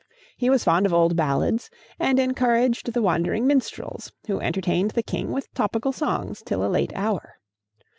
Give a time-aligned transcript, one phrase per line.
[0.35, 1.69] He was fond of old ballads,
[1.99, 6.91] and encouraged the wandering minstrels, who entertained the king with topical songs till a late
[6.95, 7.35] hour.